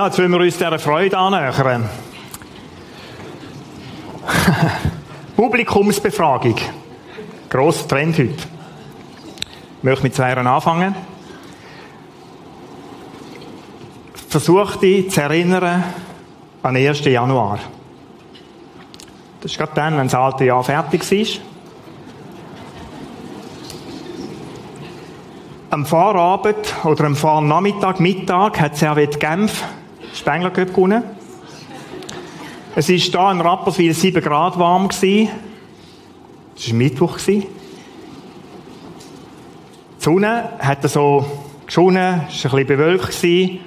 [0.00, 1.86] Ja, jetzt wollen wir uns dieser Freude annähern.
[5.36, 6.54] Publikumsbefragung.
[7.50, 8.30] Grosser Trend heute.
[8.32, 10.94] Ich möchte mit zwei anfangen.
[14.26, 15.84] Versuch dich zu erinnern
[16.62, 17.04] an den 1.
[17.04, 17.58] Januar.
[19.42, 21.42] Das ist gerade dann, wenn das alte Jahr fertig ist.
[25.68, 29.62] Am Vorabend oder am Vornachmittag, Mittag hat Servet Genf
[30.20, 31.02] Spengler Cup gewonnen.
[32.76, 34.90] Es war hier in Rapperswil 7 Grad warm.
[34.90, 37.18] Es war Mittwoch.
[37.26, 37.46] Die
[39.98, 41.24] Sonne hat so
[41.64, 43.60] geschonnen, es war ein bisschen bewölkt,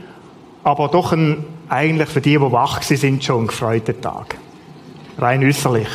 [0.63, 4.37] aber doch ein, eigentlich für die, die wach sind, schon ein gefreuter Tag.
[5.17, 5.89] Rein äußerlich.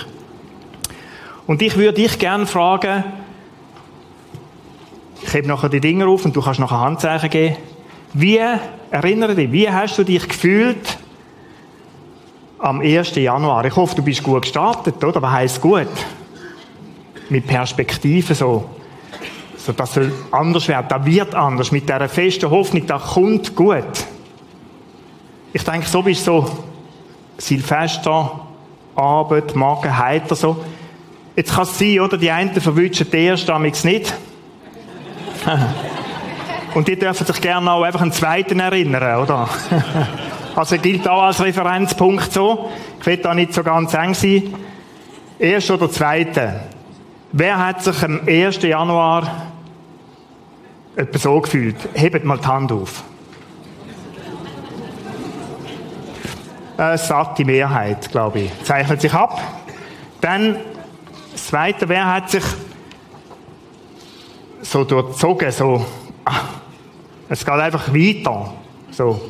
[1.46, 3.05] Und ich würde dich gerne fragen,
[5.22, 7.56] ich hebe nachher die Dinger auf und du kannst nachher Handzeichen geben.
[8.12, 8.40] Wie,
[8.91, 10.98] erinnere dich, wie hast du dich gefühlt
[12.58, 13.14] am 1.
[13.17, 13.64] Januar?
[13.64, 15.20] Ich hoffe, du bist gut gestartet, oder?
[15.22, 15.89] Was heisst gut?
[17.28, 18.70] Mit Perspektive so.
[19.56, 20.86] So, das soll anders werden.
[20.89, 21.72] Das wird anders.
[21.72, 24.06] Mit dieser festen Hoffnung, das kommt gut.
[25.52, 26.64] Ich denke, so bist du so
[27.39, 28.41] Silvester,
[28.95, 30.64] Abend, Morgen, heiter so.
[31.36, 32.17] Jetzt kann es sein, oder?
[32.17, 34.12] Die einen verwünschen den ersten nicht.
[36.74, 39.48] Und die dürfen sich gerne auch einfach einen zweiten erinnern, oder?
[40.56, 42.70] also gilt auch als Referenzpunkt so.
[43.00, 44.55] Ich will da nicht so ganz eng sein.
[45.39, 46.61] Erst oder zweite.
[47.33, 48.62] Wer hat sich am 1.
[48.62, 49.46] Januar
[50.96, 51.77] etwa so gefühlt?
[51.94, 53.02] Hebt mal die Hand auf.
[56.77, 58.64] Eine satte Mehrheit, glaube ich.
[58.64, 59.41] Zeichnet sich ab.
[60.20, 60.56] Dann,
[61.33, 62.45] das zweite, wer hat sich
[64.62, 65.85] so durchzogen, so,
[66.24, 66.33] ah,
[67.28, 68.52] es geht einfach weiter.
[68.90, 69.20] So.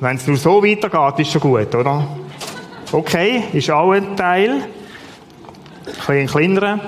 [0.00, 2.06] Wenn es nur so weitergeht, ist schon gut, oder?
[2.92, 4.62] Okay, ist auch ein Teil.
[6.06, 6.80] Ein kleinerer.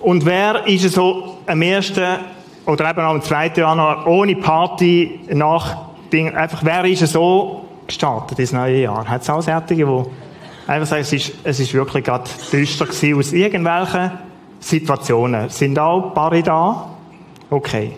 [0.00, 2.18] Und wer ist so am ersten
[2.66, 5.76] oder eben auch am zweiten Januar ohne Party nach
[6.12, 9.06] Ding, einfach wer ist so gestartet ins neue Jahr?
[9.08, 9.84] Hat es auch solche, die
[10.66, 14.12] einfach sagen, es ist, es ist wirklich gerade düster gewesen aus irgendwelchen
[14.60, 15.48] Situationen.
[15.48, 16.88] Sind auch ein paar da?
[17.50, 17.92] Okay.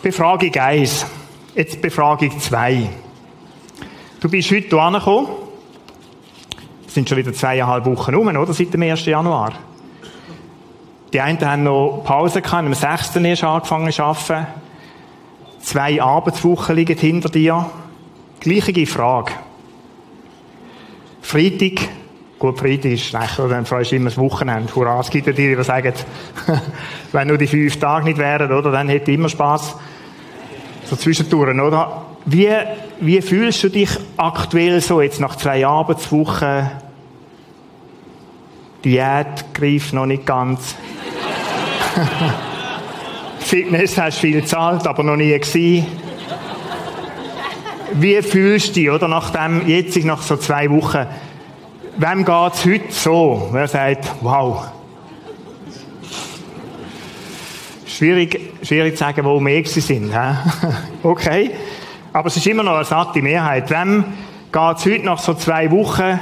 [0.00, 1.06] Befragung 1.
[1.56, 2.88] Jetzt Befragung 2.
[4.20, 5.28] Du bist heute hierher gekommen.
[6.86, 8.54] Es sind schon wieder zweieinhalb Wochen rum, oder?
[8.54, 9.04] Seit dem 1.
[9.06, 9.54] Januar.
[11.12, 13.16] Die einen haben noch Pause gehabt, am 6.
[13.16, 14.46] erst angefangen zu arbeiten.
[15.60, 17.68] Zwei Arbeitswochen liegen hinter dir.
[18.38, 19.32] Gleiche Frage.
[21.22, 21.88] Freitag
[22.38, 23.48] Gut, Freitag ist schlecht, oder?
[23.48, 24.72] Dann freust du immer das Wochenende.
[24.72, 25.92] Hurra, es gibt ja die, die sagen,
[27.12, 28.70] wenn nur die fünf Tage nicht wären, oder?
[28.70, 29.74] Dann hätte ich immer Spass.
[30.88, 32.06] So zwischendurch, oder?
[32.24, 32.48] Wie,
[33.00, 36.70] wie fühlst du dich aktuell so jetzt nach zwei Arbeitswochen?
[38.84, 40.74] Diät greift noch nicht ganz.
[43.40, 45.86] Fitness hast viel gezahlt, aber noch nie gesehen.
[47.94, 49.08] Wie fühlst du dich, oder?
[49.08, 51.06] Nach dem, jetzt nach so zwei Wochen,
[52.00, 53.48] Wem geht es heute so?
[53.50, 54.68] Wer sagt, wow.
[57.98, 60.12] Schwierig, schwierig zu sagen, wo mehr sind.
[61.02, 61.50] Okay.
[62.12, 63.68] Aber es ist immer noch eine satte Mehrheit.
[63.70, 64.04] Wem
[64.52, 66.20] geht es heute nach so zwei Wochen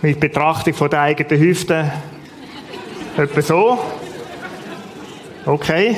[0.00, 1.92] mit Betrachtung von der eigenen Hüfte
[3.18, 3.78] etwa so?
[5.44, 5.94] Okay.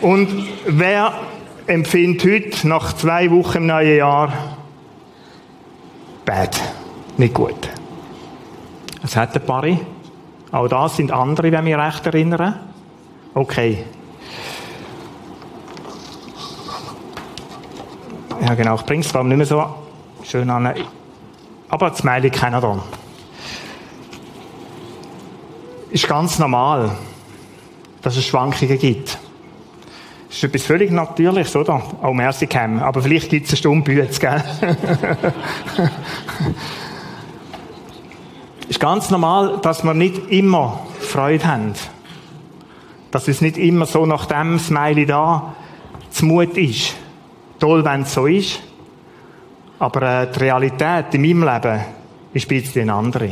[0.00, 1.12] Und wer
[1.66, 4.56] empfindet heute nach zwei Wochen im neuen Jahr
[6.24, 6.58] bad.
[7.18, 7.68] Nicht gut.
[9.02, 9.66] Es hat ein paar.
[10.52, 12.58] Auch das sind andere, wenn wir recht erinnern.
[13.34, 13.84] Okay.
[18.40, 18.74] Ja, genau.
[18.74, 19.64] Ich bringe es nicht mehr so
[20.24, 20.74] schön an.
[21.68, 22.82] Aber das Mail keiner da.
[25.90, 26.96] Ist ganz normal,
[28.02, 29.18] dass es Schwankungen gibt.
[30.28, 31.82] Das ist etwas völlig Natürliches, oder?
[32.02, 32.80] Auch Merci Cam.
[32.80, 34.42] Aber vielleicht gibt es eine Stunde Bütze, gell?
[38.80, 41.74] ist ganz normal, dass wir nicht immer Freude haben.
[43.10, 45.54] Dass es nicht immer so nach dem Smiley da
[46.22, 46.96] Mut ist.
[47.58, 48.60] Toll, wenn es so ist.
[49.78, 51.80] Aber äh, die Realität in meinem Leben
[52.32, 53.30] ist ein bisschen eine andere.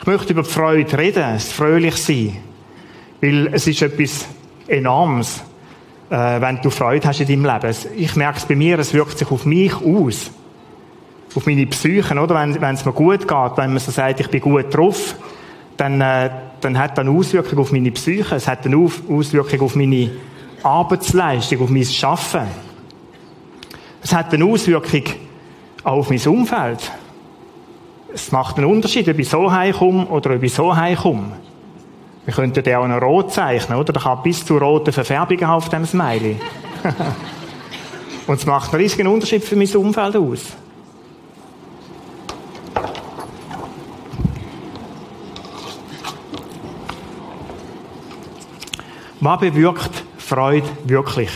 [0.00, 2.36] Ich möchte über die Freude reden, das fröhlich sein.
[3.20, 4.26] Weil es ist etwas
[4.66, 5.44] Enormes,
[6.10, 7.76] äh, wenn du Freude hast in deinem Leben.
[7.96, 10.32] Ich merke es bei mir, es wirkt sich auf mich aus.
[11.36, 12.34] Auf meine Psyche, oder?
[12.34, 15.14] Wenn, es mir gut geht, wenn man so sagt, ich bin gut drauf,
[15.76, 16.30] dann, äh,
[16.62, 18.36] dann hat das eine Auswirkung auf meine Psyche.
[18.36, 20.10] Es hat eine Auswirkung auf meine
[20.62, 22.46] Arbeitsleistung, auf mein Schaffen.
[24.02, 25.02] Es hat eine Auswirkung
[25.84, 26.90] auch auf mein Umfeld.
[28.14, 31.32] Es macht einen Unterschied, ob ich so heimkomme oder ob ich so heimkomme.
[32.24, 33.92] Wir könnten den auch noch rot zeichnen, oder?
[33.92, 36.36] Da kann bis zu rote Verfärbungen auf dem Smiley.
[38.26, 40.56] Und es macht einen riesigen Unterschied für mein Umfeld aus.
[49.20, 51.30] Was bewirkt Freude wirklich?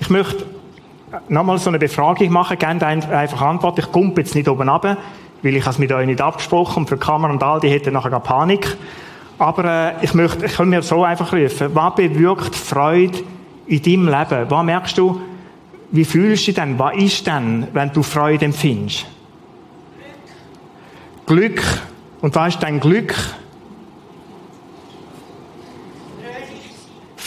[0.00, 0.46] Ich möchte
[1.28, 3.78] nochmal so eine Befragung machen, gerne einfach Antwort.
[3.78, 4.96] Ich kumpe jetzt nicht oben runter,
[5.42, 8.10] weil ich es mit euch nicht abgesprochen und für Kamera und all, die hätten nachher
[8.10, 8.76] gar Panik.
[9.38, 13.18] Aber äh, ich möchte, ich kann mir so einfach rufen, was bewirkt Freude
[13.66, 14.50] in deinem Leben?
[14.50, 15.20] Was merkst du,
[15.90, 16.78] wie fühlst du denn?
[16.78, 19.06] Was ist denn, wenn du Freude empfindest?
[21.26, 21.56] Glück.
[21.56, 21.62] Glück.
[22.20, 23.14] Und was ist dein Glück?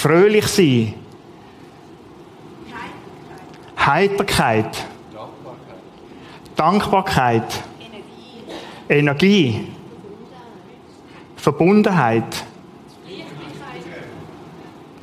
[0.02, 0.96] Fröhlich sein.
[3.78, 4.88] Heiterkeit.
[5.14, 6.56] Dankbarkeit.
[6.56, 7.64] Dankbarkeit.
[8.90, 9.60] Energie.
[9.60, 9.68] Energie.
[11.36, 12.46] Verbundenheit.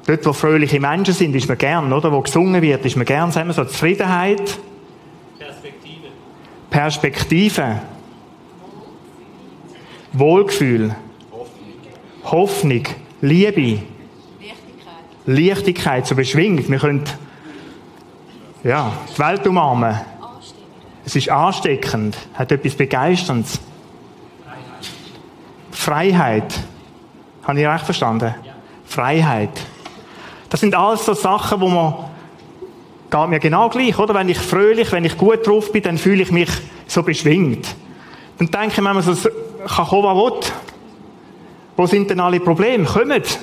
[0.04, 2.10] Dort, wo fröhliche Menschen sind, ist man gern, oder?
[2.10, 4.58] Wo gesungen wird, ist man gern, sagen wir so, Zufriedenheit.
[5.38, 6.08] Perspektive.
[6.70, 7.82] Perspektive.
[10.12, 10.96] Wohlgefühl.
[11.30, 12.24] Hoffnung.
[12.24, 12.82] Hoffnung.
[13.20, 13.97] Liebe.
[15.28, 16.70] Leichtigkeit, so beschwingt.
[16.70, 17.04] Wir können,
[18.64, 20.00] ja, die Welt umarmen.
[21.04, 23.60] Es ist ansteckend, hat etwas Begeisterndes.
[25.70, 26.58] Freiheit.
[27.42, 28.34] Habe ich recht verstanden?
[28.42, 28.52] Ja.
[28.86, 29.50] Freiheit.
[30.48, 31.94] Das sind alles so Sachen, wo man
[33.10, 34.14] geht mir genau gleich, oder?
[34.14, 36.50] Wenn ich fröhlich, wenn ich gut drauf bin, dann fühle ich mich
[36.86, 37.66] so beschwingt.
[38.38, 39.14] Dann denke ich, man so
[39.66, 40.52] kann kommen, was will.
[41.76, 42.84] Wo sind denn alle Probleme?
[42.86, 43.38] Kommt!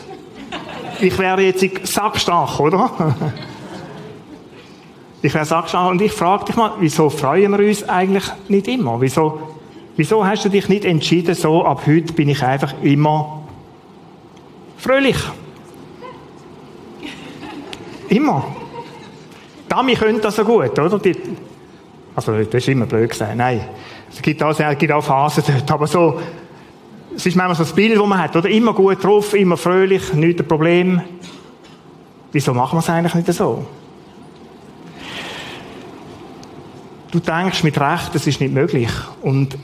[0.99, 3.15] Ich wäre jetzt sackstark, oder?
[5.21, 9.01] Ich wäre sackstark und ich frage dich mal, wieso freuen wir uns eigentlich nicht immer?
[9.01, 9.55] Wieso
[9.97, 13.43] Wieso hast du dich nicht entschieden, so ab heute bin ich einfach immer
[14.77, 15.15] fröhlich?
[18.09, 18.45] Immer.
[19.69, 20.99] Dami könnte das so gut, oder?
[20.99, 21.15] Die,
[22.13, 23.37] also, das ist immer blöd gesagt.
[23.37, 23.61] Nein.
[24.11, 25.71] Es gibt auch, es gibt auch Phasen dort.
[25.71, 26.19] Aber so,
[27.15, 28.49] es ist manchmal so das Bild, das man hat, oder?
[28.49, 31.01] Immer gut drauf, immer fröhlich, nichts ein Problem.
[32.31, 33.65] Wieso machen wir es eigentlich nicht so?
[37.11, 38.89] Du denkst mit Recht, das ist nicht möglich.
[39.21, 39.57] Und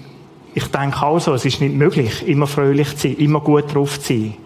[0.54, 4.00] ich denke auch so, es ist nicht möglich, immer fröhlich zu sein, immer gut drauf
[4.00, 4.38] zu sein.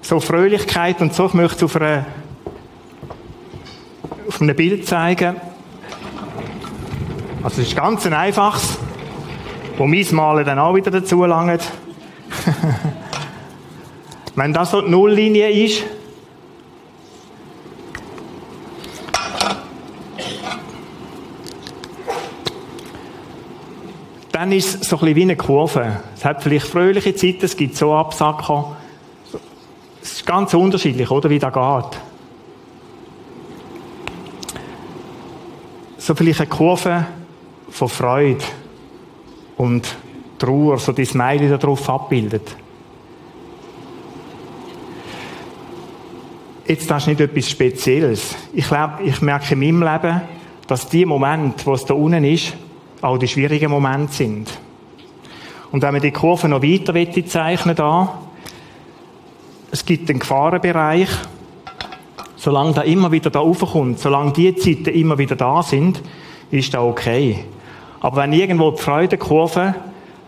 [0.00, 2.06] So Fröhlichkeit und so, ich möchte es auf, einer,
[4.28, 5.36] auf einem Bild zeigen.
[7.42, 8.78] Also es ist ganz ein einfaches,
[9.76, 11.62] wo mein Malen dann auch wieder dazu langt.
[14.36, 15.84] Wenn das so die Nulllinie ist,
[24.32, 26.00] dann ist es so ein bisschen wie eine Kurve.
[26.16, 28.76] Es hat vielleicht fröhliche Zeiten, es gibt so Absacker.
[30.02, 32.00] Es ist ganz unterschiedlich, oder, wie das geht.
[35.98, 37.06] So vielleicht eine Kurve
[37.70, 38.44] von Freude
[39.56, 39.96] und
[40.38, 42.56] Trauer, so die Smiley da drauf abbildet.
[46.66, 48.34] Jetzt, das ist nicht etwas Spezielles.
[48.52, 50.22] Ich glaube, ich merke in meinem Leben,
[50.66, 52.54] dass die Momente, wo es da unten ist,
[53.02, 54.50] auch die schwierigen Momente sind.
[55.70, 56.94] Und wenn man die Kurve noch weiter
[57.26, 58.18] zeichnen da,
[59.70, 61.08] es gibt einen Gefahrenbereich,
[62.36, 66.00] solange da immer wieder da raufkommt, solange die Zeiten immer wieder da sind,
[66.50, 67.44] ist das okay.
[68.04, 69.74] Aber wenn irgendwo die Freudenkurve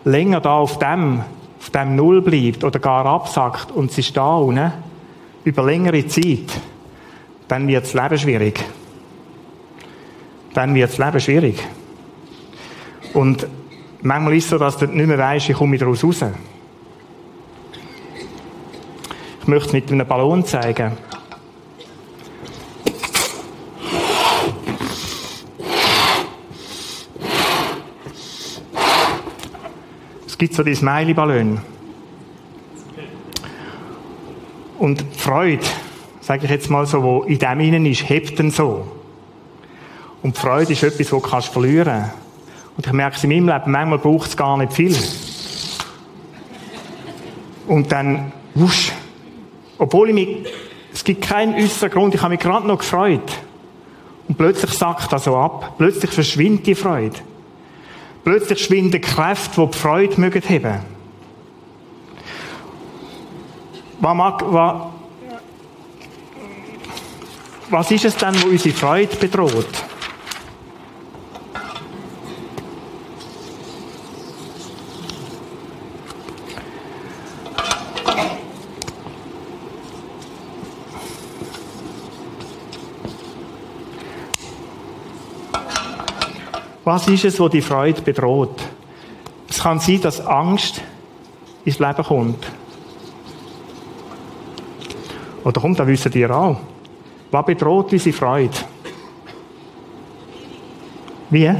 [0.05, 1.21] länger da auf dem,
[1.61, 4.73] auf dem Null bleibt oder gar absackt und sie ist da unten,
[5.45, 6.59] über längere Zeit,
[7.49, 8.65] dann wird das Leben schwierig.
[10.55, 11.63] Dann wird das Leben schwierig.
[13.13, 13.47] Und
[14.01, 16.25] manchmal ist es so, dass du nicht mehr weißt, wie komme ich daraus raus.
[19.43, 20.93] Ich möchte es mit einem Ballon zeigen.
[30.37, 31.63] Es gibt so die Smiley-Ballon.
[34.79, 35.65] Und Freude,
[36.21, 38.87] sage ich jetzt mal so, wo in dem innen ist, hebt dann so.
[40.23, 42.13] Und Freude ist etwas, das du verlieren kannst.
[42.77, 44.95] Und ich merke es in meinem Leben, manchmal braucht es gar nicht viel.
[47.67, 48.93] Und dann, wusch.
[49.79, 50.53] Obwohl ich mich,
[50.93, 53.33] es gibt keinen äußeren Grund, ich habe mich gerade noch gefreut.
[54.29, 55.77] Und plötzlich sackt das so ab.
[55.79, 57.17] Plötzlich verschwindet die Freude.
[58.27, 60.85] Plötzlich schwinden Kräfte, die die Freude mögen haben.
[64.01, 64.83] Was mag, was,
[67.71, 69.86] was ist es denn, wo unsere Freude bedroht?
[86.87, 88.63] Was ist es, wo die Freude bedroht?
[89.49, 90.81] Es kann sein, dass Angst
[91.65, 92.47] ins Leben kommt.
[95.43, 96.61] Oder kommt, das wissen ihr auch.
[97.33, 98.57] Was bedroht unsere Freude?
[101.29, 101.53] Wie?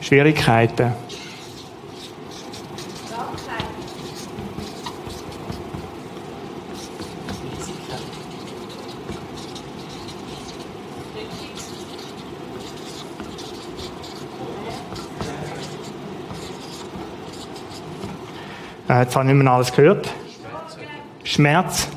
[0.00, 0.94] Schwierigkeiten.
[18.92, 20.10] Äh, jetzt habe ich nicht mehr alles gehört.
[21.24, 21.88] Schmerz.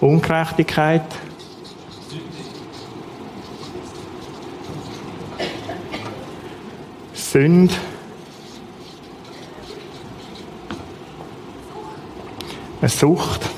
[0.00, 1.02] Ungerechtigkeit.
[7.14, 7.74] Sünde.
[12.80, 13.57] Eine Sucht.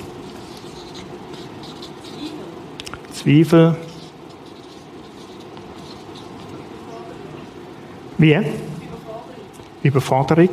[3.22, 3.76] Zweifel.
[8.16, 8.38] Wie?
[9.82, 10.48] Überforderung.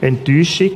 [0.00, 0.70] Enttäuschung.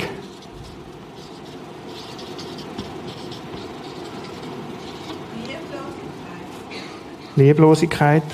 [7.37, 8.25] Lieblosigkeit.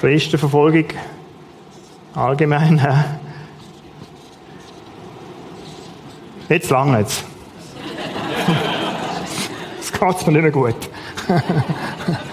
[0.00, 0.86] Christenverfolgung.
[2.14, 2.80] Allgemein.
[6.48, 7.24] Jetzt lange es.
[9.80, 10.74] Es geht mir nicht mehr gut.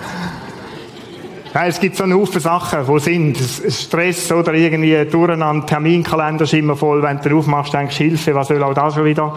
[1.65, 3.37] Es gibt so einen Haufen Sachen, die sind.
[3.37, 7.01] Stress oder irgendwie durcheinander, Terminkalender ist immer voll.
[7.01, 9.33] Wenn du aufmachst, denkst du, Hilfe, was soll auch da schon wieder?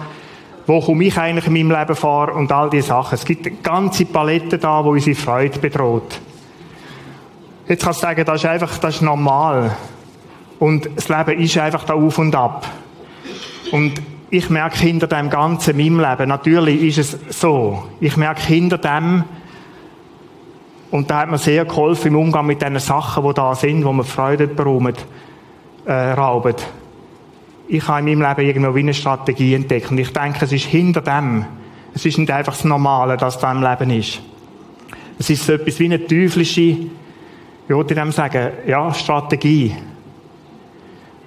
[0.67, 2.35] Wo komme ich eigentlich in meinem Leben vor?
[2.35, 3.15] Und all diese Sachen.
[3.15, 6.21] Es gibt eine ganze Palette da, wo unsere Freude bedroht.
[7.67, 9.75] Jetzt kannst du sagen, das ist einfach, das ist normal.
[10.61, 12.67] Und das Leben ist einfach da auf und ab.
[13.73, 13.95] Und
[14.31, 17.89] ich merke hinter dem Ganzen in meinem Leben, natürlich ist es so.
[17.99, 19.25] Ich merke hinter dem,
[20.91, 23.93] und da hat mir sehr geholfen im Umgang mit den Sachen, die da sind, wo
[23.93, 24.95] man Freude beraumen,
[25.87, 26.57] äh, rauben.
[27.69, 29.91] Ich habe in meinem Leben irgendwo wie eine Strategie entdeckt.
[29.91, 31.45] Und ich denke, es ist hinter dem.
[31.95, 34.21] Es ist nicht einfach das Normale, das da im Leben ist.
[35.19, 36.89] Es ist so etwas wie eine teuflische, ich
[37.69, 39.75] würde dem sagen, ja, Strategie.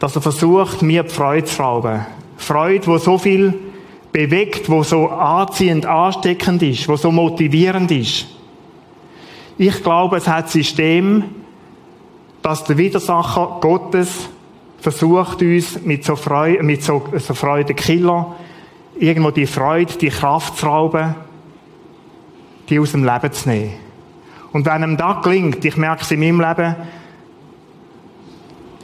[0.03, 2.05] Dass er versucht, mir die Freude zu rauben.
[2.35, 3.53] Freude, wo so viel
[4.11, 8.25] bewegt, wo so anziehend, ansteckend ist, wo so motivierend ist.
[9.57, 11.23] Ich glaube, es hat System,
[12.41, 14.27] dass der Widersacher Gottes
[14.81, 18.35] versucht uns mit so Freude, mit so, so Freudenkiller
[18.99, 21.15] irgendwo die Freude, die Kraft zu rauben,
[22.67, 23.71] die aus dem Leben zu nehmen.
[24.51, 26.75] Und wenn ihm das gelingt, ich merke es in meinem Leben,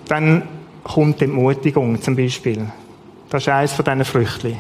[0.08, 0.59] dann
[0.94, 2.66] kommt Entmutigung zum Beispiel.
[3.30, 4.58] Das ist eines von diesen Früchten.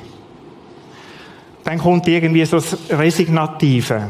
[1.63, 4.09] Dann kommt irgendwie so das Resignative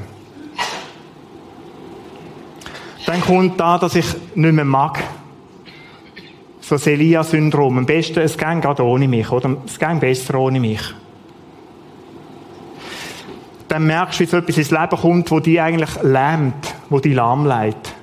[3.09, 5.03] dann kommt da, dass ich nicht mehr mag.
[6.61, 7.79] So das Elia-Syndrom.
[7.79, 9.57] Am besten, es geht gerade ohne mich, oder?
[9.65, 10.81] Es geht besser ohne mich.
[13.67, 17.15] Dann merkst du, wie so etwas ins Leben kommt, wo die eigentlich lähmt, wo die
[17.15, 17.95] lahmlegt.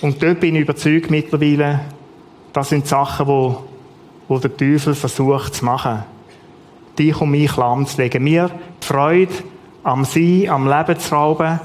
[0.00, 1.80] Und dort bin ich überzeugt mittlerweile,
[2.52, 3.64] das sind Sachen, wo,
[4.28, 6.04] wo der Teufel versucht zu machen.
[6.98, 8.22] Dich und mich lahmzulegen.
[8.22, 8.50] Mir
[8.82, 9.32] die Freude
[9.82, 11.60] am Sein, am Leben zu rauben,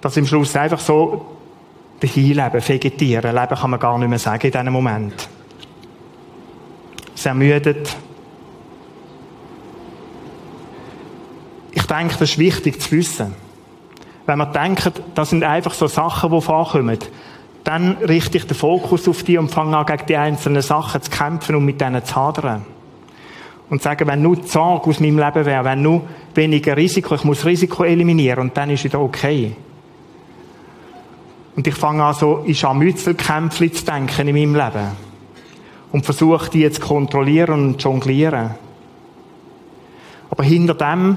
[0.00, 1.26] dass im Schluss einfach so
[2.00, 3.34] dahinleben, vegetieren.
[3.34, 5.28] Leben kann man gar nicht mehr sagen in diesem Moment.
[7.14, 7.96] Es ermüdet.
[11.72, 13.34] Ich denke, das ist wichtig zu wissen.
[14.26, 16.98] Wenn man denkt, das sind einfach so Sachen, die vorkommen,
[17.66, 21.10] dann richte ich den Fokus auf die und fange an, gegen die einzelnen Sachen zu
[21.10, 22.64] kämpfen und mit denen zu hadern.
[23.68, 26.02] Und sagen, wenn nur die Sorge aus meinem Leben wäre, wenn nur
[26.36, 29.56] weniger Risiko, ich muss Risiko eliminieren und dann ist wieder okay.
[31.56, 34.92] Und ich fange an, so in Scharmützelkämpfe zu denken in meinem Leben.
[35.90, 38.50] Und versuche, die zu kontrollieren und zu jonglieren.
[40.30, 41.16] Aber hinter dem,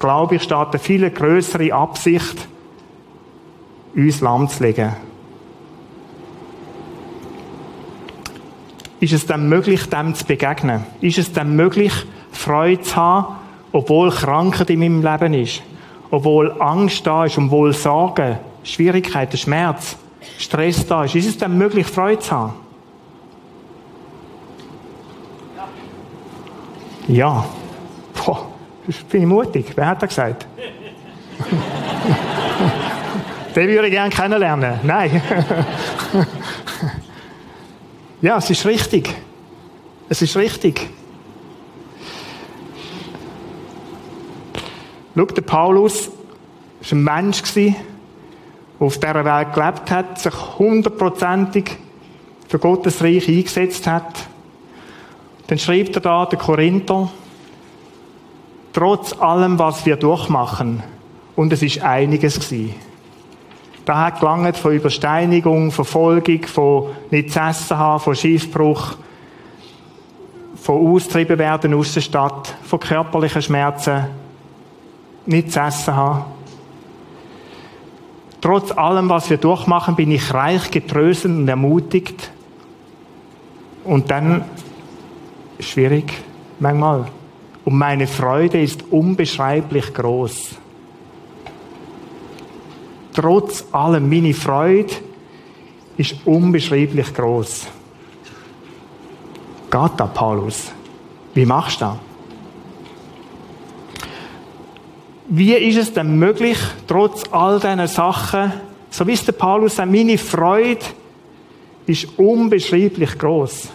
[0.00, 2.48] glaube ich, steht eine viel größere Absicht,
[3.94, 5.05] uns lahmzulegen.
[9.00, 10.84] Ist es dann möglich, dem zu begegnen?
[11.00, 11.92] Ist es dann möglich,
[12.32, 13.36] Freude zu haben,
[13.72, 15.62] obwohl Krankheit in meinem Leben ist?
[16.10, 19.96] Obwohl Angst da ist, obwohl Sorgen, Schwierigkeiten, Schmerz,
[20.38, 21.14] Stress da ist?
[21.14, 22.54] Ist es dann möglich, Freude zu haben?
[27.08, 27.44] Ja.
[28.14, 28.48] Boah,
[28.86, 29.66] das bin ich mutig.
[29.74, 30.46] Wer hat das gesagt?
[33.54, 34.80] Den würde ich gerne kennenlernen.
[34.82, 35.22] Nein.
[38.26, 39.14] ja, es ist richtig.
[40.08, 40.88] Es ist richtig.
[45.14, 47.76] Schau, der Paulus war ein Mensch, der
[48.80, 51.70] auf dieser Welt gelebt hat, sich hundertprozentig
[52.48, 54.26] für Gottes Reich eingesetzt hat.
[55.46, 57.08] Dann schreibt er da, der Korinther,
[58.72, 60.82] trotz allem, was wir durchmachen,
[61.36, 62.74] und es ist einiges gewesen.
[63.86, 68.96] Da hat gelangt von Übersteinigung, Verfolgung, von nicht zu essen haben, von Schiffbruch,
[70.56, 74.06] von austrieben werden aus der Stadt, von körperlichen Schmerzen,
[75.24, 76.24] nicht zu essen haben.
[78.40, 82.32] Trotz allem, was wir durchmachen, bin ich reich getröstet und ermutigt.
[83.84, 84.44] Und dann
[85.60, 86.12] schwierig,
[86.58, 87.06] manchmal.
[87.64, 90.56] Und meine Freude ist unbeschreiblich groß.
[93.16, 94.92] Trotz allem, meine Freude
[95.96, 97.66] ist unbeschreiblich groß.
[99.70, 100.70] Geht da, Paulus?
[101.32, 101.96] Wie machst du das?
[105.28, 108.52] Wie ist es denn möglich, trotz all diesen Sachen,
[108.90, 110.84] so wie es der Paulus sagt, meine Freude
[111.86, 113.68] ist unbeschreiblich groß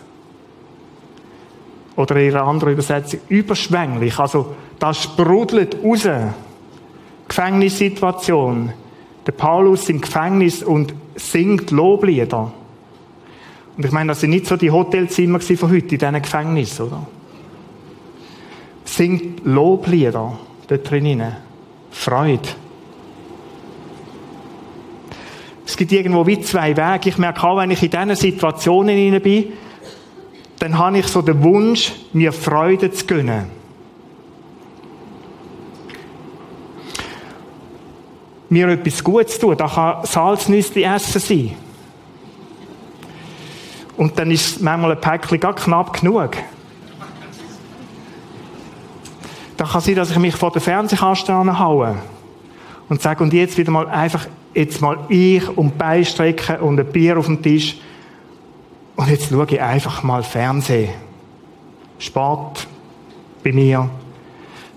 [1.95, 4.19] oder in einer anderen Übersetzung überschwänglich.
[4.19, 6.07] Also das sprudelt raus.
[7.27, 8.73] Gefängnissituation.
[9.25, 12.51] Der Paulus im Gefängnis und singt Loblieder.
[13.77, 17.05] Und ich meine, das sind nicht so die Hotelzimmer von heute in diesen Gefängnissen, oder?
[18.83, 21.35] Singt Loblieder dort drinnen.
[21.91, 22.49] Freude.
[25.65, 27.09] Es gibt irgendwo wie zwei Wege.
[27.09, 29.53] Ich merke auch, wenn ich in diesen Situationen bin,
[30.59, 33.60] dann habe ich so den Wunsch, mir Freude zu gönnen.
[38.51, 41.55] Mir etwas Gutes tun, da kann Salznüsse essen sein.
[43.95, 46.31] Und dann ist manchmal ein Päckchen gar knapp genug.
[49.55, 51.95] Da kann sein, dass ich mich vor den Fernsehkasten haue
[52.89, 57.17] und sage, und jetzt wieder mal einfach, jetzt mal ich und Beistrecken und ein Bier
[57.17, 57.77] auf dem Tisch
[58.97, 60.89] und jetzt schaue ich einfach mal Fernsehen.
[61.99, 62.67] Sport
[63.45, 63.89] bei mir.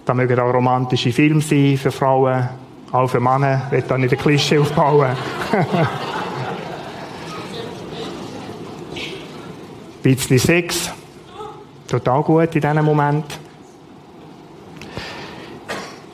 [0.05, 2.49] Da mögen auch romantische Filme sein für Frauen,
[2.95, 3.63] auch für Männer.
[3.67, 5.17] Ich will da nicht ein Klischee aufbauen.
[10.03, 10.93] Bisschen Sex.
[11.89, 13.25] Total gut in diesem Moment.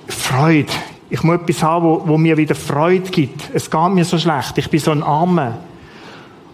[0.08, 0.72] Freude.
[1.10, 3.50] Ich muss etwas haben, wo, wo mir wieder Freude gibt.
[3.52, 4.56] Es geht mir so schlecht.
[4.56, 5.58] Ich bin so ein Armer.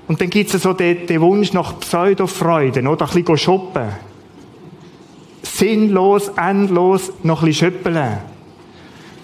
[0.09, 3.07] Und dann gibt es so den, den Wunsch nach Pseudofreuden, oder?
[3.07, 3.91] Ein bisschen shoppen.
[5.43, 8.36] Sinnlos, endlos, noch ein bisschen schöppeln.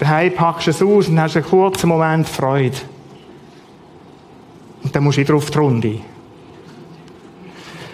[0.03, 2.77] Daheim packst du es aus und hast einen kurzen Moment Freude.
[4.83, 6.01] Und dann musst du wieder auf die Runde.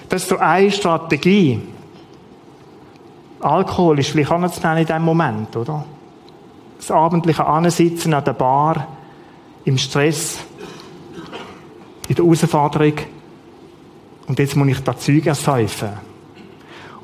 [0.08, 1.60] Das ist so eine Strategie.
[3.40, 5.84] Alkohol ist vielleicht auch nicht in diesem Moment, oder?
[6.78, 8.86] Das abendliche Ansitzen an der Bar,
[9.66, 10.38] im Stress,
[12.08, 12.94] in der Herausforderung.
[14.28, 15.90] Und jetzt muss ich das Zeug ersäufen.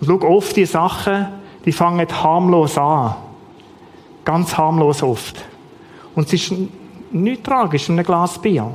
[0.01, 1.27] Und schau, oft die Sachen,
[1.67, 3.17] die fangen harmlos an.
[4.25, 5.45] Ganz harmlos oft.
[6.15, 6.55] Und es ist
[7.11, 8.73] nichts tragisch in einem Glas Bier.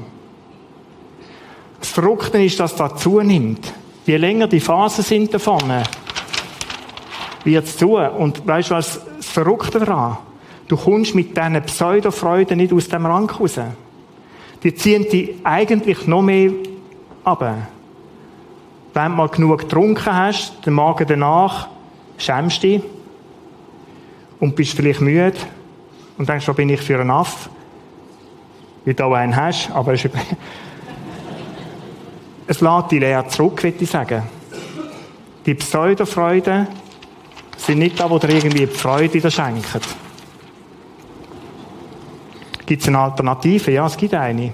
[1.80, 3.74] Das Verrückte ist, dass das zunimmt.
[4.06, 5.62] Je länger die Phasen sind davon,
[7.44, 7.96] wird es zu.
[7.96, 10.18] Und weißt du was das Verrückte daran?
[10.68, 13.60] Du kommst mit diesen Pseudofreuden nicht aus dem Rang raus
[14.64, 16.52] die ziehen dich eigentlich noch mehr
[17.24, 17.42] ab.
[18.94, 21.70] Wenn du mal genug getrunken hast, den Magen danach,
[22.18, 22.82] schämst dich
[24.40, 25.34] und bist vielleicht müde
[26.18, 27.50] und denkst, was bin ich für ein Aff?
[28.86, 30.04] Wie du auch einen hast, aber es,
[32.48, 34.24] es lädt dich leer zurück, würde ich sagen.
[35.46, 36.68] Die Pseudofreuden
[37.58, 39.82] sind nicht da, wo dir irgendwie die Freude schenken.
[42.66, 43.72] Gibt es eine Alternative?
[43.72, 44.54] Ja, es gibt eine.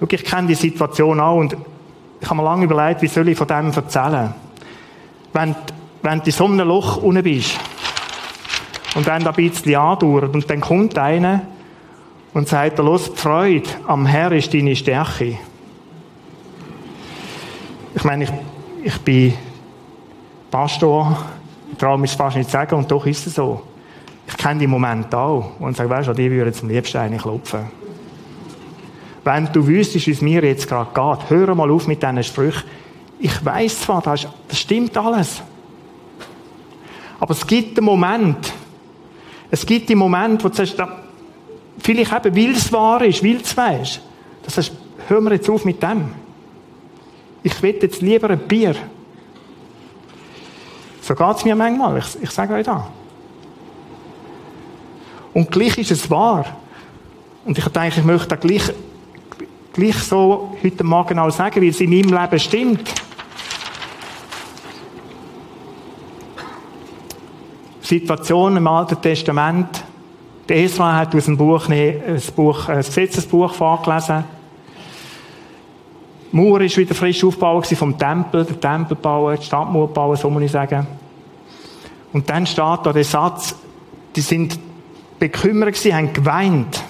[0.00, 1.56] Schau, ich kenne die Situation auch und
[2.20, 4.32] ich habe mir lange überlegt, wie soll ich von dem erzählen.
[5.32, 5.54] Wenn,
[6.02, 7.58] wenn du in so einem Loch unten bist
[8.94, 11.42] und wenn da ein bisschen andauert und dann kommt einer
[12.32, 15.38] und sagt, los, die Freude am Herr ist deine Stärke.
[17.94, 18.32] Ich meine, ich,
[18.82, 19.34] ich bin
[20.50, 21.16] Pastor,
[21.72, 23.62] ich traue mich fast nicht sagen, und doch ist es so.
[24.26, 27.64] Ich kenne die Momente auch und sage, weißt du, die würden zum liebsten eigentlich klopfen.
[29.22, 32.62] Wenn du wüsstest, wie es mir jetzt gerade geht, hör mal auf mit diesen Sprüchen.
[33.18, 35.42] Ich weiß zwar, das stimmt alles.
[37.18, 38.52] Aber es gibt einen Moment,
[39.50, 40.76] es gibt den Moment, wo du sagst,
[41.78, 44.00] vielleicht eben, weil es wahr ist, weil es weisst,
[44.42, 44.72] das heißt,
[45.08, 46.10] hör mir jetzt auf mit dem.
[47.42, 48.74] Ich will jetzt lieber ein Bier.
[51.02, 51.98] So geht es mir manchmal.
[51.98, 52.82] Ich, ich sage euch das.
[55.34, 56.46] Und gleich ist es wahr.
[57.44, 58.72] Und ich denke, ich möchte das gleich,
[59.74, 62.88] gleich so heute Morgen auch sagen, weil es in meinem Leben stimmt.
[67.84, 69.84] Situation im Alten Testament.
[70.48, 74.24] Der Esra hat aus dem Buch ein, Buch, ein Gesetzesbuch vorgelesen.
[76.32, 80.42] Die Mauer ist wieder frisch aufgebaut vom Tempel, der Tempelbau, die Stadtmauer bauen, so muss
[80.42, 80.86] ich sagen.
[82.12, 83.54] Und dann steht da der Satz,
[84.16, 84.58] die sind
[85.18, 86.82] bekümmert gewesen, haben geweint.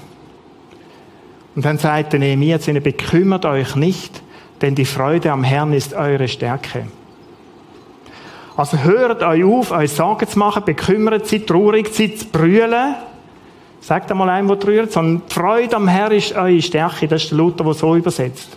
[1.57, 4.23] Und dann sagt der Nehemiah zu ihnen, bekümmert euch nicht,
[4.61, 6.87] denn die Freude am Herrn ist eure Stärke.
[8.57, 12.95] Also hört euch auf, euch Sorgen zu machen, bekümmert seid, traurig seid, zu brüllen.
[13.81, 17.09] Sagt einmal einem, der trauert, sondern Freude am Herrn ist eure Stärke.
[17.09, 18.57] Das ist der Luther, der so übersetzt.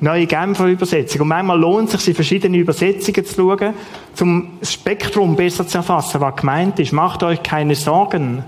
[0.00, 1.22] Neue Genfer Übersetzung.
[1.22, 3.74] Und manchmal lohnt es sich, verschiedene Übersetzungen zu schauen,
[4.14, 6.92] zum Spektrum besser zu erfassen, was gemeint ist.
[6.92, 8.44] Macht euch keine Sorgen.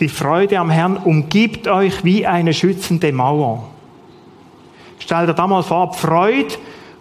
[0.00, 3.70] Die Freude am Herrn umgibt euch wie eine schützende Mauer.
[4.98, 6.54] Stell dir da mal vor, die Freude,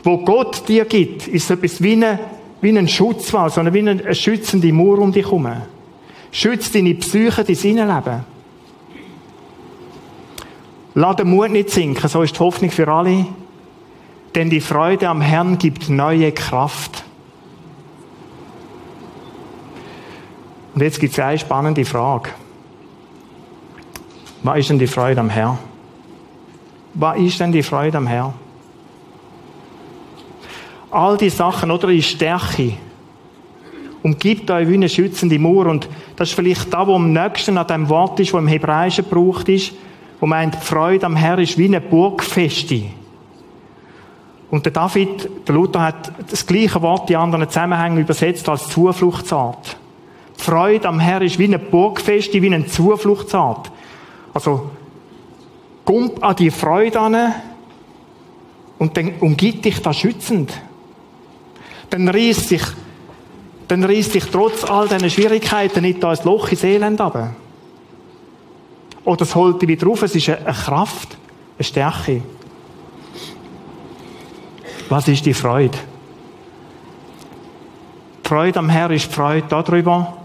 [0.03, 2.19] wo Gott dir gibt, ist so etwas wie, eine,
[2.61, 5.49] wie ein Schutzwall, sondern wie eine schützende Mauer um dich herum.
[6.31, 8.25] Schützt deine Psyche, dein Innenleben.
[10.95, 13.25] Lass den Mut nicht sinken, so ist die Hoffnung für alle.
[14.35, 17.03] Denn die Freude am Herrn gibt neue Kraft.
[20.73, 22.29] Und jetzt gibt es eine spannende Frage.
[24.41, 25.57] Was ist denn die Freude am Herrn?
[26.95, 28.33] Was ist denn die Freude am Herrn?
[30.93, 32.73] All die Sachen, oder die Stärke,
[34.03, 35.65] umgibt euch wie eine schützende Mauer.
[35.65, 39.03] Und das ist vielleicht da, wo am nächsten an dem Wort ist, wo im Hebräischen
[39.03, 39.73] gebraucht ist,
[40.19, 42.83] wo meint, die Freude am Herrn ist wie eine Burgfeste.
[44.51, 49.77] Und der David, der Luther hat das gleiche Wort in anderen Zusammenhängen übersetzt als Zufluchtsart.
[50.37, 53.71] Die Freude am Herrn ist wie eine Burgfeste, wie eine Zufluchtsart.
[54.31, 54.69] Also,
[55.85, 57.33] komm an die Freude an
[58.77, 60.53] und dann umgibt dich das schützend.
[61.93, 62.63] Dann reißt sich,
[63.67, 67.35] dann reißt sich trotz all diesen Schwierigkeiten nicht da ein Loch ins Elend ab.
[69.05, 70.01] Oder es holt dich wieder rauf.
[70.01, 71.15] Es ist eine Kraft,
[71.55, 72.23] eine Stärke.
[74.89, 75.77] Was ist die Freude?
[78.23, 80.17] Die Freude am Herrn ist die Freude darüber,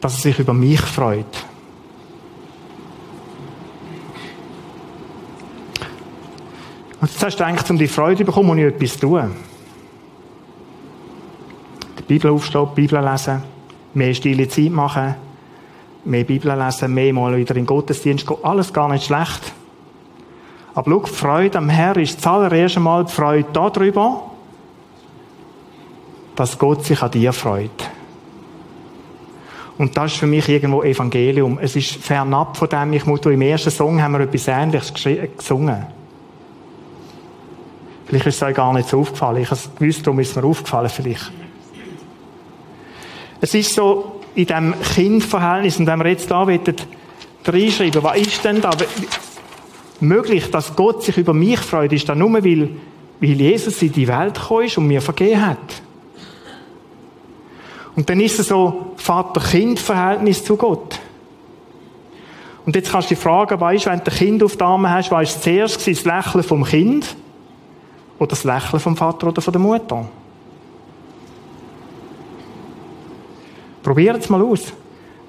[0.00, 1.44] dass er sich über mich freut.
[7.00, 9.55] Und jetzt hast du eigentlich, um die Freude zu bekommen, muss ich etwas tun.
[12.06, 13.42] Bibel aufstehen, Bibel lesen,
[13.94, 15.14] mehr stille Zeit machen,
[16.04, 18.36] mehr Bibel lesen, mehr mal wieder in den Gottesdienst gehen.
[18.42, 19.52] Alles gar nicht schlecht.
[20.74, 24.30] Aber schau, die Freude am Herrn ist zuallererst einmal die Freude darüber,
[26.36, 27.90] dass Gott sich an dir freut.
[29.78, 31.58] Und das ist für mich irgendwo Evangelium.
[31.60, 35.86] Es ist fernab von dem, ich muss, im ersten Song haben wir etwas Ähnliches gesungen.
[38.06, 39.42] Vielleicht ist es euch gar nicht so aufgefallen.
[39.42, 41.32] Ich habe es gewusst, darum ist es mir aufgefallen, vielleicht.
[43.40, 48.60] Es ist so, in diesem Kindverhältnis, und wenn wir jetzt da reinschreiben, was ist denn
[48.60, 48.70] da?
[50.00, 52.70] möglich, dass Gott sich über mich freut, ist dann nur, weil,
[53.20, 55.82] weil Jesus in die Welt gekommen ist und mir vergeben hat.
[57.94, 60.98] Und dann ist es so Vater-Kind-Verhältnis zu Gott.
[62.66, 65.10] Und jetzt kannst du dich fragen, weißt, wenn du ein Kind auf der Arme hast,
[65.10, 67.16] war es zuerst das Lächeln vom Kind
[68.18, 70.08] oder das Lächeln vom Vater oder von der Mutter?
[73.86, 74.72] Probiert es mal aus.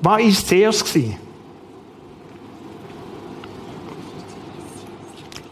[0.01, 0.83] Was war zuerst?
[0.83, 1.15] Gewesen?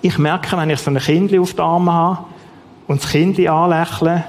[0.02, 2.26] Ich merke, wenn ich so ein Kind auf den Armen habe
[2.88, 4.24] und das Kind anlächle,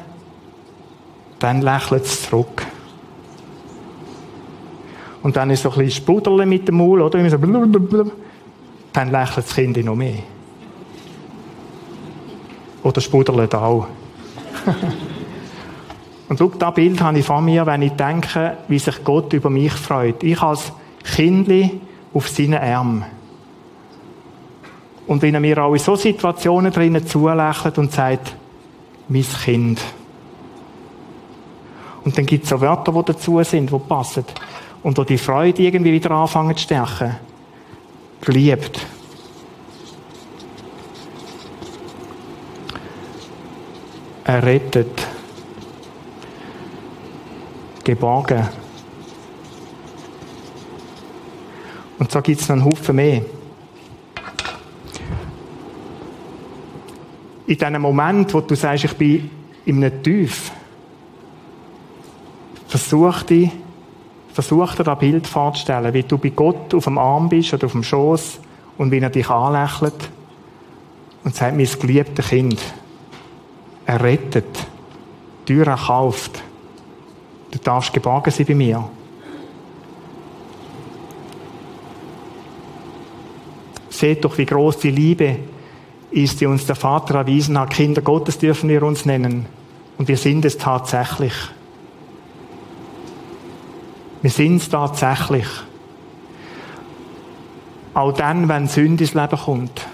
[1.38, 2.66] dann lächelt es zurück.
[5.22, 7.30] Und dann ist so ein bisschen Spuderle mit dem Maul, oder?
[7.30, 7.38] So
[8.92, 10.18] dann lächelt das Kind noch mehr.
[12.82, 13.86] Oder spuderle auch.
[16.28, 19.48] und schau, das Bild habe ich von mir, wenn ich denke, wie sich Gott über
[19.48, 20.22] mich freut.
[20.24, 20.72] Ich als
[21.14, 21.80] Kindli
[22.12, 23.04] auf seinen Arm.
[25.06, 28.34] Und wenn er mir auch in so Situationen drinnen zulächelt und sagt,
[29.08, 29.80] mein Kind.
[32.04, 34.24] Und dann gibt es auch Wörter, die dazu sind, die passen.
[34.82, 37.16] Und wo die Freude irgendwie wieder anfangen zu stärken.
[38.20, 38.84] Geliebt.
[44.24, 45.15] Errettet.
[47.86, 48.48] Geborgen.
[52.00, 53.22] Und so gibt es noch einen Haufen mehr.
[57.46, 59.30] In diesem Moment, wo du sagst, ich bin
[59.66, 60.50] in einem Tief,
[62.66, 63.52] versuch dich,
[64.32, 67.72] versuch dir das Bild vorzustellen, wie du bei Gott auf dem Arm bist oder auf
[67.72, 68.40] dem Schoß
[68.78, 70.10] und wie er dich anlächelt
[71.22, 72.60] und sagt, mein geliebtes Kind,
[73.86, 74.66] er rettet,
[75.46, 76.42] Tür erkauft,
[77.66, 78.88] darfst geborgen sein bei mir.
[83.90, 85.36] Seht doch, wie groß die Liebe
[86.10, 87.70] ist, die uns der Vater erwiesen hat.
[87.70, 89.46] Kinder Gottes dürfen wir uns nennen.
[89.98, 91.32] Und wir sind es tatsächlich.
[94.20, 95.46] Wir sind es tatsächlich.
[97.94, 99.86] Auch dann, wenn Sünde ins Leben kommt.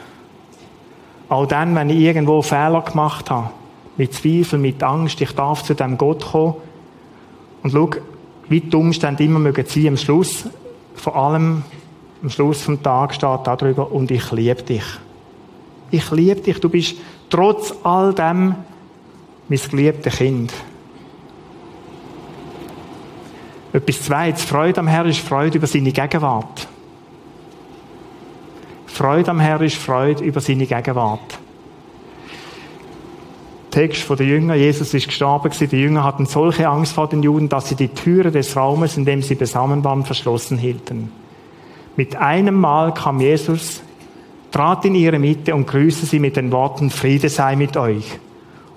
[1.28, 3.50] Auch dann, wenn ich irgendwo Fehler gemacht habe.
[3.96, 6.54] Mit Zweifel, mit Angst, ich darf zu dem Gott kommen.
[7.62, 7.90] Und schau,
[8.48, 10.44] wie die Umstände immer mögen sein, am Schluss,
[10.94, 11.62] vor allem
[12.22, 14.84] am Schluss vom Tag steht da drüber, und ich liebe dich.
[15.90, 16.60] Ich liebe dich.
[16.60, 16.96] Du bist
[17.28, 18.54] trotz all dem
[19.48, 20.52] mein geliebtes Kind.
[23.72, 24.44] Etwas Zweites.
[24.44, 26.68] Freude am Herrn ist Freude über seine Gegenwart.
[28.86, 31.38] Freude am Herrn ist Freude über seine Gegenwart.
[33.72, 34.58] Text von den Jüngern.
[34.58, 38.30] Jesus ist gestorben Die Jünger hatten solche Angst vor den Juden, dass sie die Türe
[38.30, 41.10] des Raumes, in dem sie besammen waren, verschlossen hielten.
[41.96, 43.82] Mit einem Mal kam Jesus,
[44.52, 48.18] trat in ihre Mitte und grüßte sie mit den Worten, Friede sei mit euch.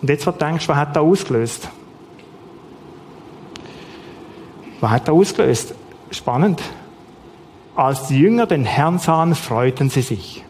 [0.02, 1.70] Und jetzt, was denkst du, was hat er ausgelöst?
[4.80, 5.76] Was hat er ausgelöst?
[6.12, 6.62] Spannend.
[7.76, 10.46] Als die Jünger den Herrn sahen, freuten sie sich.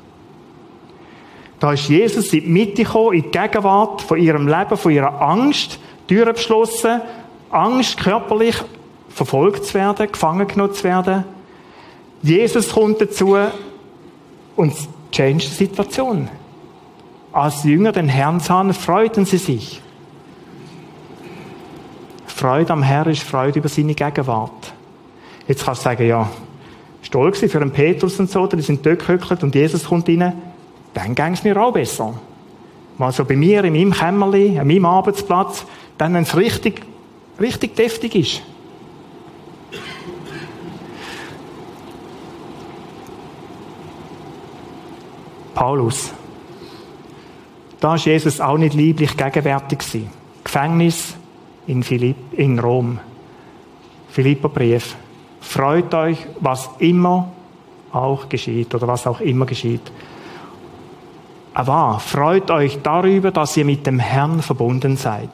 [1.60, 5.22] Da ist Jesus in die Mitte gekommen, in die Gegenwart von ihrem Leben, von ihrer
[5.22, 7.02] Angst, Türen beschlossen,
[7.50, 8.56] Angst, körperlich
[9.10, 11.24] verfolgt zu werden, gefangen genommen zu werden.
[12.22, 13.38] Jesus kommt dazu
[14.56, 14.74] und
[15.12, 16.28] change die Situation.
[17.32, 19.82] Als Jünger den Herrn sahen, freuten sie sich.
[22.28, 24.74] Freude am Herrn ist Freude über seine Gegenwart.
[25.48, 26.30] Jetzt kannst du sagen, ja,
[27.02, 30.34] stolz für einen Petrus und so, die sind dort gehöckelt und Jesus kommt rein,
[30.96, 32.14] dann ging es mir auch besser.
[32.98, 35.66] Mal so bei mir, in meinem Kämmerli, an meinem Arbeitsplatz,
[35.98, 36.82] dann, wenn es richtig,
[37.40, 38.42] richtig deftig ist.
[45.54, 46.14] Paulus.
[47.80, 49.80] Da war Jesus auch nicht lieblich gegenwärtig.
[50.44, 51.16] Gefängnis
[51.68, 53.00] in, Philipp, in Rom.
[54.12, 54.96] Philipperbrief.
[55.42, 57.32] Freut euch, was immer
[57.92, 59.92] auch geschieht oder was auch immer geschieht.
[61.56, 65.30] Aber freut euch darüber, dass ihr mit dem Herrn verbunden seid.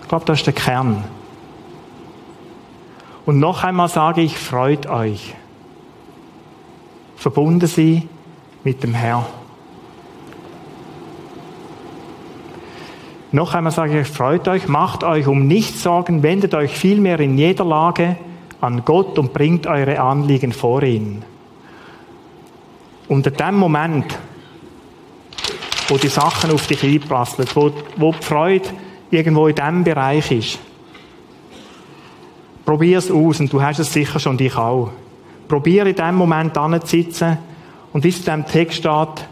[0.00, 1.04] Ich glaube, das ist der Kern.
[3.26, 5.34] Und noch einmal sage ich, freut euch
[7.16, 8.08] verbunden sein
[8.64, 9.26] mit dem Herrn.
[13.30, 17.36] Noch einmal sage ich, freut euch, macht euch um nichts Sorgen, wendet euch vielmehr in
[17.36, 18.16] jeder Lage
[18.62, 21.24] an Gott und bringt eure Anliegen vor ihn.
[23.12, 24.18] Und in dem Moment,
[25.88, 28.70] wo die Sachen auf dich einprasseln, wo, wo die Freude
[29.10, 30.58] irgendwo in diesem Bereich ist,
[32.64, 34.92] probier es aus und du hast es sicher schon, dich auch.
[35.46, 37.36] Probiere in diesem Moment anzusitzen
[37.92, 39.28] und wie es in diesem Text steht,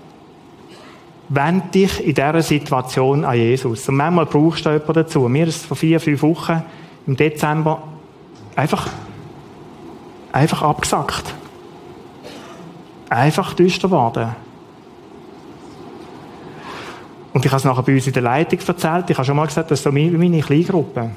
[1.30, 3.88] wend dich in dieser Situation an Jesus.
[3.88, 5.20] Und manchmal brauchst du jemanden dazu.
[5.20, 6.62] Mir ist es vor vier, fünf Wochen
[7.06, 7.82] im Dezember
[8.56, 8.90] einfach,
[10.32, 11.39] einfach abgesackt.
[13.10, 14.34] Einfach düster geworden.
[17.32, 19.10] Und ich habe es nachher bei uns in der Leitung erzählt.
[19.10, 21.10] Ich habe schon mal gesagt, das ist so meine Kleingruppe.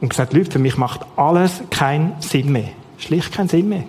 [0.00, 2.68] Und gesagt, Leute, für mich macht alles keinen Sinn mehr.
[2.98, 3.84] Schlicht keinen Sinn mehr.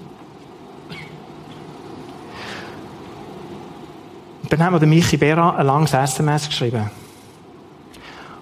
[4.41, 6.89] Und dann haben wir dem Michi Bera ein langes SMS geschrieben.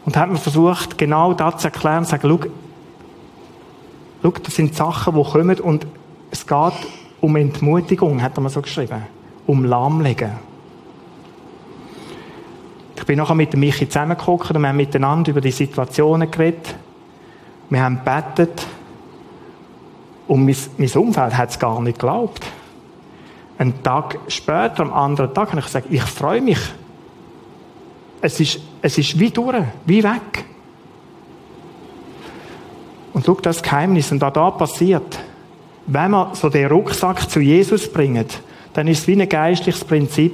[0.06, 2.50] Und haben mir versucht, genau das zu erklären, zu sagen, schau,
[4.24, 5.86] schau, das sind Sachen, die kommen und
[6.32, 6.74] es geht
[7.22, 9.04] um Entmutigung, hat er mir so geschrieben.
[9.46, 10.32] Um Lahmlegen.
[12.96, 16.76] Ich bin nachher mit Michi zusammengeguckt und wir haben miteinander über die Situationen geredet.
[17.70, 18.66] Wir haben gebetet
[20.28, 22.46] und mein, mein Umfeld hat es gar nicht geglaubt.
[23.58, 26.60] einen Tag später, am anderen Tag, habe ich gesagt, ich freue mich.
[28.22, 30.46] Es ist, es ist wie durch, wie weg.
[33.14, 35.20] Und schau das Geheimnis, und auch da passiert,
[35.88, 38.26] wenn wir so den Rucksack zu Jesus bringen,
[38.74, 40.34] dann ist es wie ein geistliches Prinzip.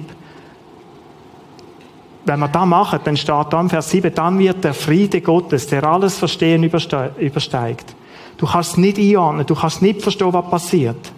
[2.26, 5.84] Wenn wir das machen, dann steht da Vers 7, dann wird der Friede Gottes, der
[5.84, 7.96] alles Verstehen übersteigt.
[8.38, 11.12] Du kannst nicht einordnen, du kannst nicht verstehen, was passiert.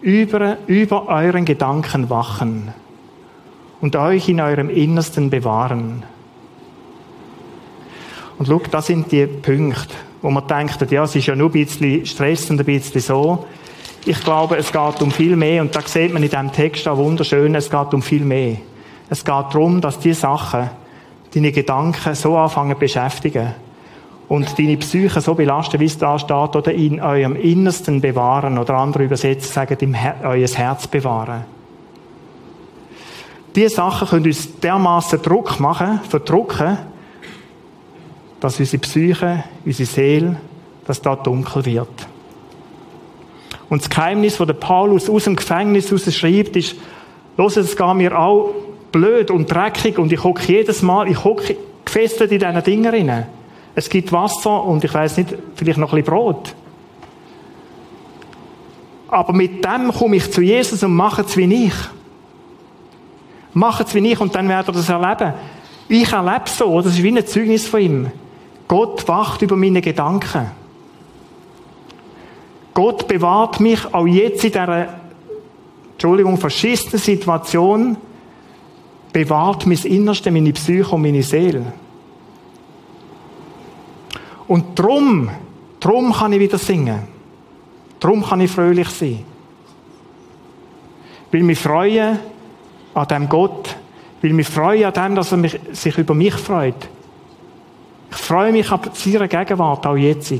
[0.00, 2.72] Über, über euren Gedanken wachen
[3.80, 6.04] und euch in eurem Innersten bewahren.
[8.38, 9.94] Und schau, das sind die Punkte,
[10.26, 13.46] wo man denkt, ja, es ist ja nur ein bisschen Stress und ein bisschen so.
[14.04, 16.96] Ich glaube, es geht um viel mehr, und da sieht man in diesem Text auch
[16.96, 18.56] wunderschön, es geht um viel mehr.
[19.08, 20.68] Es geht darum, dass die Sachen,
[21.32, 23.54] deine Gedanken so anfangen zu beschäftigen
[24.28, 28.74] und deine Psyche so belasten, wie es da steht, oder in eurem Innersten bewahren, oder
[28.74, 31.44] andere Übersetzer sagen, im Her euer Herz bewahren.
[33.54, 36.78] Diese Sachen können uns dermaßen Druck machen, verdrucken,
[38.46, 40.36] dass unsere Psyche, unsere Seele,
[40.86, 42.06] dass da dunkel wird.
[43.68, 46.76] Und das Geheimnis, das der Paulus aus dem Gefängnis heraus schreibt, ist,
[47.36, 48.54] los, es geht mir auch
[48.92, 53.26] blöd und dreckig und ich hocke jedes Mal, ich hocke gefesselt in diesen Dingen rein.
[53.74, 56.54] Es gibt Wasser und ich weiß nicht, vielleicht noch ein bisschen Brot.
[59.08, 61.74] Aber mit dem komme ich zu Jesus und mache es wie ich.
[63.54, 65.34] Mache es wie ich und dann werdet ihr das erleben.
[65.88, 68.12] Ich erlebe es so, das ist wie ein Zeugnis von ihm.
[68.68, 70.50] Gott wacht über meine Gedanken.
[72.74, 74.88] Gott bewahrt mich auch jetzt in dieser,
[75.92, 77.96] Entschuldigung, faschisten Situation,
[79.12, 81.72] bewahrt mein Innerste, meine Psyche und meine Seele.
[84.46, 85.30] Und drum,
[85.80, 87.00] drum kann ich wieder singen.
[87.98, 89.24] Drum kann ich fröhlich sein.
[91.30, 92.18] Will mich freuen
[92.94, 93.74] an dem Gott,
[94.20, 96.88] will mich freuen an dem, dass er mich, sich über mich freut.
[98.16, 100.32] Ich freue mich ab seiner Gegenwart, auch jetzt.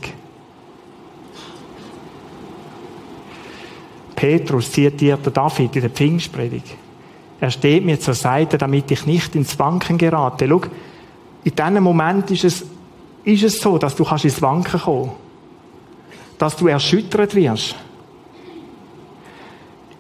[4.17, 6.75] Petrus zitiert David in der Pfingstpredigt.
[7.39, 10.49] Er steht mir zur Seite, damit ich nicht ins Wanken gerate.
[10.49, 10.63] Schau,
[11.45, 12.65] in diesem Moment ist es,
[13.25, 15.11] ist es so, dass du ins Wanken kommen
[16.39, 17.77] Dass du erschüttert wirst.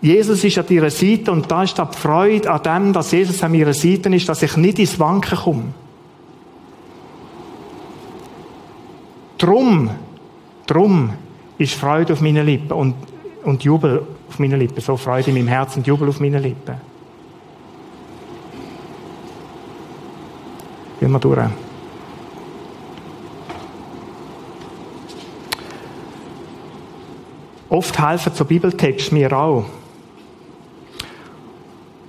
[0.00, 3.52] Jesus ist an deiner Seite und da ist die Freude an dem, dass Jesus an
[3.52, 5.74] meiner Seite ist, dass ich nicht ins Wanken komme.
[9.38, 9.90] Drum,
[10.66, 11.10] drum
[11.58, 12.94] ist Freude auf meinen Lippen und,
[13.44, 14.80] und Jubel auf meinen Lippen.
[14.80, 16.76] So Freude in meinem Herzen und Jubel auf meinen Lippen.
[21.00, 21.38] Gehen wir durch.
[27.68, 29.64] Oft helfen so Bibeltext mir auch.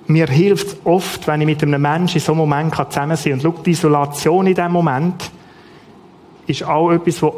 [0.06, 3.40] Mir hilft es oft, wenn ich mit einem Menschen in so einem Moment zusammen sein
[3.40, 3.46] kann.
[3.46, 5.32] Und schau, die Isolation in diesem Moment
[6.48, 7.34] ist auch etwas, was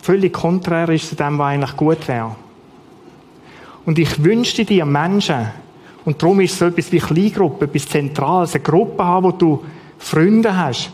[0.00, 2.36] völlig konträr ist zu dem, was eigentlich gut wäre.
[3.86, 5.48] Und ich wünschte dir Menschen,
[6.04, 9.64] und darum ist so etwas wie Kleingruppe, etwas Zentrales, eine Gruppe haben, wo du
[9.98, 10.90] Freunde hast.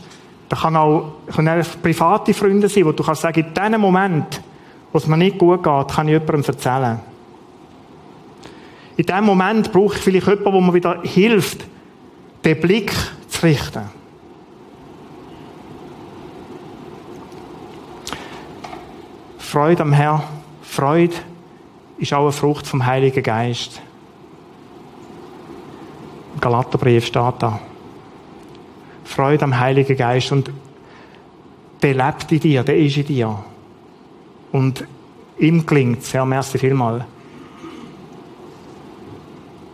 [0.48, 4.42] Das kann auch, können auch private Freunde sein, wo du kannst sagen, in diesem Moment,
[4.92, 7.00] wo es mir nicht gut geht, kann ich jemandem erzählen.
[8.96, 11.64] In diesem Moment brauche ich vielleicht jemanden, der mir wieder hilft,
[12.44, 12.92] den Blick
[13.28, 13.84] zu richten.
[19.48, 20.24] Freude am Herrn,
[20.61, 21.14] Freude
[21.96, 23.80] ist auch eine Frucht vom Heiligen Geist.
[26.34, 27.58] Im Galaterbrief steht da.
[29.04, 30.50] Freude am Heiligen Geist und
[31.80, 33.42] der lebt in dir, der ist in dir.
[34.52, 34.84] Und
[35.38, 37.06] ihm gelingt es, ja, merci vielmal.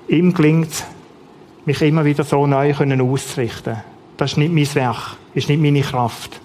[0.07, 0.85] Ihm gelingt es,
[1.65, 3.79] mich immer wieder so neu können auszurichten.
[4.19, 6.41] Das ist nicht mein Werk, ist nicht meine Kraft.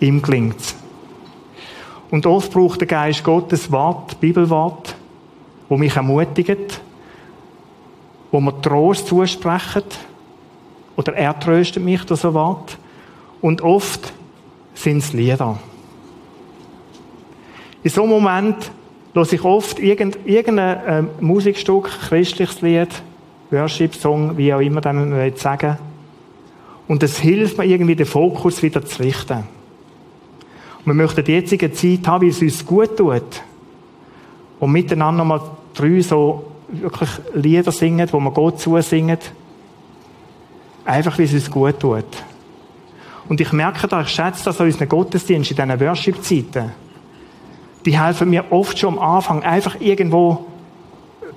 [0.00, 0.83] Ihm gelingt es.
[2.14, 4.94] Und oft braucht der Geist Gottes Wort, Bibelwort,
[5.68, 6.80] wo mich ermutigt,
[8.30, 9.82] wo mir Trost zusprechen,
[10.94, 12.78] oder er tröstet mich durch so Wort.
[13.40, 14.12] Und oft
[14.74, 15.58] sind es Lieder.
[17.82, 18.70] In so einem Moment
[19.12, 22.90] höre ich oft irgendein äh, Musikstück, christliches Lied,
[23.50, 25.78] Worship-Song, wie auch immer man sagen
[26.86, 29.53] Und es hilft mir irgendwie, den Fokus wieder zu richten.
[30.84, 33.42] Wir möchten die jetzige Zeit haben, wie es uns gut tut.
[34.60, 35.40] Und miteinander mal
[35.72, 39.18] drei so wirklich Lieder singen, wo wir Gott zusingen.
[40.84, 42.04] Einfach, wie es uns gut tut.
[43.28, 46.72] Und ich merke da, ich schätze das an unseren Gottesdienst in diesen Worship-Zeiten.
[47.86, 50.46] Die helfen mir oft schon am Anfang, einfach irgendwo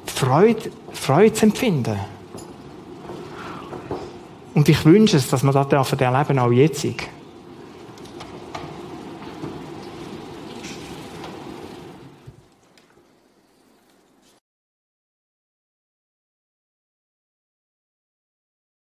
[0.06, 1.98] Freude, Freude zu empfinden.
[4.54, 6.88] Und ich wünsche es, dass wir das erleben, auch jetzt.